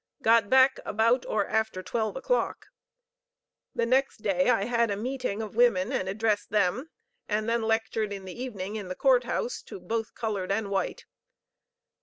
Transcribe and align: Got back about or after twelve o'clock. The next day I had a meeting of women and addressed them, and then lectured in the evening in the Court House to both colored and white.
Got 0.23 0.49
back 0.49 0.79
about 0.83 1.27
or 1.27 1.45
after 1.45 1.83
twelve 1.83 2.15
o'clock. 2.15 2.65
The 3.75 3.85
next 3.85 4.23
day 4.23 4.49
I 4.49 4.63
had 4.65 4.89
a 4.89 4.95
meeting 4.97 5.43
of 5.43 5.55
women 5.55 5.91
and 5.91 6.09
addressed 6.09 6.49
them, 6.49 6.89
and 7.29 7.47
then 7.47 7.61
lectured 7.61 8.11
in 8.11 8.25
the 8.25 8.33
evening 8.33 8.77
in 8.77 8.87
the 8.87 8.95
Court 8.95 9.25
House 9.25 9.61
to 9.67 9.79
both 9.79 10.15
colored 10.15 10.51
and 10.51 10.71
white. 10.71 11.05